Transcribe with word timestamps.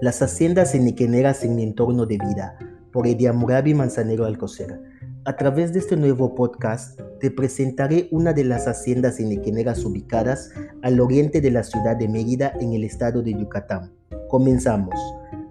Las 0.00 0.22
haciendas 0.22 0.76
eniqueneras 0.76 1.42
en 1.42 1.56
mi 1.56 1.64
entorno 1.64 2.06
de 2.06 2.18
vida, 2.18 2.56
por 2.92 3.08
Ediamurabi 3.08 3.74
Manzanero 3.74 4.26
Alcocer. 4.26 4.80
A 5.24 5.36
través 5.36 5.72
de 5.72 5.80
este 5.80 5.96
nuevo 5.96 6.36
podcast 6.36 7.00
te 7.18 7.32
presentaré 7.32 8.06
una 8.12 8.32
de 8.32 8.44
las 8.44 8.68
haciendas 8.68 9.18
eniqueneras 9.18 9.84
ubicadas 9.84 10.52
al 10.82 11.00
oriente 11.00 11.40
de 11.40 11.50
la 11.50 11.64
ciudad 11.64 11.96
de 11.96 12.06
Mérida 12.06 12.52
en 12.60 12.74
el 12.74 12.84
estado 12.84 13.22
de 13.22 13.32
Yucatán. 13.32 13.92
Comenzamos. 14.28 14.94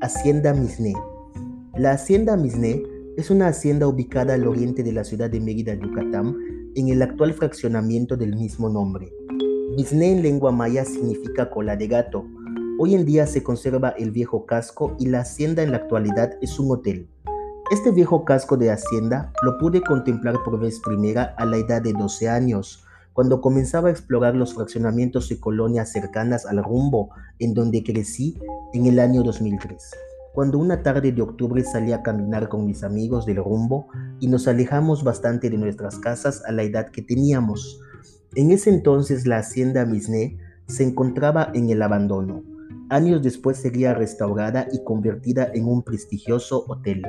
Hacienda 0.00 0.52
Misné. 0.54 0.94
La 1.76 1.92
Hacienda 1.92 2.36
Misné 2.36 2.82
es 3.16 3.30
una 3.30 3.46
hacienda 3.46 3.86
ubicada 3.86 4.34
al 4.34 4.48
oriente 4.48 4.82
de 4.82 4.90
la 4.90 5.04
ciudad 5.04 5.30
de 5.30 5.38
Mérida, 5.38 5.74
Yucatán, 5.74 6.36
en 6.74 6.88
el 6.88 7.00
actual 7.00 7.32
fraccionamiento 7.34 8.16
del 8.16 8.34
mismo 8.34 8.68
nombre. 8.68 9.12
Misné 9.76 10.10
en 10.10 10.22
lengua 10.22 10.50
maya 10.50 10.84
significa 10.84 11.48
cola 11.48 11.76
de 11.76 11.86
gato. 11.86 12.26
Hoy 12.84 12.96
en 12.96 13.04
día 13.04 13.28
se 13.28 13.44
conserva 13.44 13.90
el 13.90 14.10
viejo 14.10 14.44
casco 14.44 14.96
y 14.98 15.06
la 15.06 15.20
hacienda 15.20 15.62
en 15.62 15.70
la 15.70 15.76
actualidad 15.76 16.32
es 16.40 16.58
un 16.58 16.72
hotel. 16.72 17.08
Este 17.70 17.92
viejo 17.92 18.24
casco 18.24 18.56
de 18.56 18.72
hacienda 18.72 19.32
lo 19.44 19.56
pude 19.58 19.80
contemplar 19.82 20.42
por 20.44 20.58
vez 20.58 20.80
primera 20.80 21.32
a 21.38 21.46
la 21.46 21.58
edad 21.58 21.80
de 21.80 21.92
12 21.92 22.28
años, 22.28 22.84
cuando 23.12 23.40
comenzaba 23.40 23.86
a 23.86 23.92
explorar 23.92 24.34
los 24.34 24.54
fraccionamientos 24.54 25.30
y 25.30 25.38
colonias 25.38 25.92
cercanas 25.92 26.44
al 26.44 26.60
rumbo 26.60 27.10
en 27.38 27.54
donde 27.54 27.84
crecí 27.84 28.36
en 28.72 28.86
el 28.86 28.98
año 28.98 29.22
2003. 29.22 29.92
Cuando 30.34 30.58
una 30.58 30.82
tarde 30.82 31.12
de 31.12 31.22
octubre 31.22 31.62
salí 31.62 31.92
a 31.92 32.02
caminar 32.02 32.48
con 32.48 32.66
mis 32.66 32.82
amigos 32.82 33.26
del 33.26 33.36
rumbo 33.36 33.86
y 34.18 34.26
nos 34.26 34.48
alejamos 34.48 35.04
bastante 35.04 35.50
de 35.50 35.56
nuestras 35.56 36.00
casas 36.00 36.42
a 36.46 36.50
la 36.50 36.64
edad 36.64 36.88
que 36.88 37.02
teníamos. 37.02 37.80
En 38.34 38.50
ese 38.50 38.70
entonces 38.70 39.24
la 39.24 39.36
hacienda 39.38 39.86
Misné 39.86 40.36
se 40.66 40.82
encontraba 40.82 41.52
en 41.54 41.70
el 41.70 41.80
abandono. 41.80 42.42
Años 42.92 43.22
después 43.22 43.56
sería 43.56 43.94
restaurada 43.94 44.68
y 44.70 44.84
convertida 44.84 45.50
en 45.54 45.66
un 45.66 45.82
prestigioso 45.82 46.66
hotel. 46.68 47.00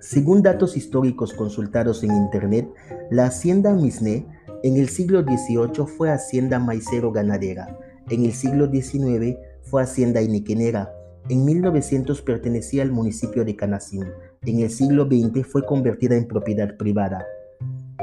Según 0.00 0.42
datos 0.42 0.74
históricos 0.74 1.34
consultados 1.34 2.02
en 2.02 2.16
Internet, 2.16 2.66
la 3.10 3.26
hacienda 3.26 3.74
Misné 3.74 4.24
en 4.62 4.78
el 4.78 4.88
siglo 4.88 5.20
XVIII 5.20 5.86
fue 5.86 6.10
hacienda 6.10 6.58
maicero-ganadera, 6.58 7.78
en 8.08 8.24
el 8.24 8.32
siglo 8.32 8.70
XIX 8.70 9.36
fue 9.64 9.82
hacienda 9.82 10.22
iniquenera, 10.22 10.90
en 11.28 11.44
1900 11.44 12.22
pertenecía 12.22 12.82
al 12.82 12.90
municipio 12.90 13.44
de 13.44 13.56
Canacín, 13.56 14.06
en 14.46 14.60
el 14.60 14.70
siglo 14.70 15.04
XX 15.04 15.46
fue 15.46 15.66
convertida 15.66 16.16
en 16.16 16.26
propiedad 16.26 16.78
privada. 16.78 17.26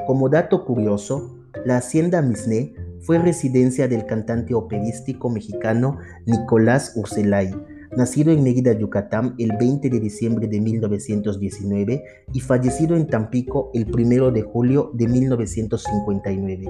Como 0.05 0.29
dato 0.29 0.63
curioso, 0.63 1.39
la 1.65 1.77
hacienda 1.77 2.21
Misné 2.21 2.75
fue 3.07 3.19
residencia 3.19 3.87
del 3.87 4.05
cantante 4.05 4.53
operístico 4.53 5.29
mexicano 5.29 5.97
Nicolás 6.25 6.91
Urselay, 6.97 7.55
nacido 7.95 8.33
en 8.33 8.43
Mérida, 8.43 8.73
Yucatán, 8.73 9.33
el 9.39 9.53
20 9.57 9.89
de 9.89 10.01
diciembre 10.01 10.49
de 10.49 10.59
1919 10.59 12.03
y 12.33 12.39
fallecido 12.41 12.97
en 12.97 13.07
Tampico 13.07 13.71
el 13.73 13.89
1 13.89 14.31
de 14.31 14.41
julio 14.41 14.91
de 14.93 15.07
1959. 15.07 16.65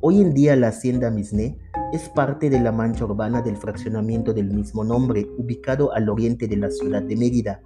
Hoy 0.00 0.20
en 0.20 0.34
día 0.34 0.56
la 0.56 0.68
hacienda 0.68 1.12
Misné 1.12 1.56
es 1.92 2.08
parte 2.10 2.50
de 2.50 2.60
la 2.60 2.70
mancha 2.70 3.04
urbana 3.04 3.40
del 3.40 3.56
fraccionamiento 3.56 4.34
del 4.34 4.52
mismo 4.52 4.84
nombre, 4.84 5.26
ubicado 5.38 5.92
al 5.94 6.08
oriente 6.08 6.46
de 6.46 6.56
la 6.56 6.70
ciudad 6.70 7.02
de 7.02 7.16
Mérida. 7.16 7.62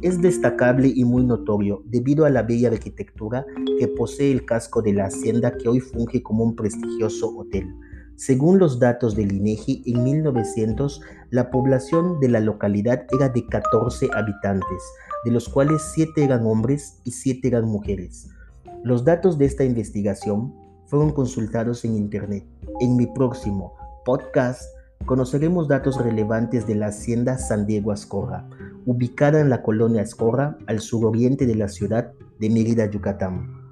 Es 0.00 0.20
destacable 0.20 0.90
y 0.94 1.04
muy 1.04 1.24
notorio 1.24 1.82
debido 1.84 2.24
a 2.24 2.30
la 2.30 2.42
bella 2.42 2.68
arquitectura 2.68 3.44
que 3.78 3.88
posee 3.88 4.32
el 4.32 4.46
casco 4.46 4.80
de 4.80 4.94
la 4.94 5.06
hacienda 5.06 5.56
que 5.56 5.68
hoy 5.68 5.80
funge 5.80 6.22
como 6.22 6.44
un 6.44 6.56
prestigioso 6.56 7.36
hotel. 7.36 7.74
Según 8.14 8.58
los 8.58 8.78
datos 8.78 9.14
del 9.14 9.32
INEGI, 9.32 9.82
en 9.86 10.02
1900 10.02 11.02
la 11.30 11.50
población 11.50 12.18
de 12.18 12.28
la 12.30 12.40
localidad 12.40 13.04
era 13.12 13.28
de 13.28 13.46
14 13.46 14.08
habitantes, 14.14 14.82
de 15.26 15.32
los 15.32 15.50
cuales 15.50 15.82
7 15.92 16.24
eran 16.24 16.46
hombres 16.46 17.00
y 17.04 17.10
7 17.10 17.46
eran 17.46 17.66
mujeres. 17.66 18.30
Los 18.82 19.04
datos 19.04 19.36
de 19.36 19.44
esta 19.44 19.64
investigación 19.64 20.54
fueron 20.86 21.12
consultados 21.12 21.84
en 21.84 21.96
Internet. 21.96 22.44
En 22.80 22.96
mi 22.96 23.06
próximo 23.06 23.74
podcast 24.04 24.62
conoceremos 25.04 25.68
datos 25.68 26.02
relevantes 26.02 26.66
de 26.66 26.76
la 26.76 26.86
hacienda 26.86 27.38
San 27.38 27.66
Diego 27.66 27.92
Ascorra, 27.92 28.48
ubicada 28.86 29.40
en 29.40 29.50
la 29.50 29.62
colonia 29.62 30.02
Ascorra, 30.02 30.56
al 30.66 30.80
suroriente 30.80 31.46
de 31.46 31.54
la 31.54 31.68
ciudad 31.68 32.12
de 32.38 32.50
Mérida, 32.50 32.86
Yucatán. 32.86 33.65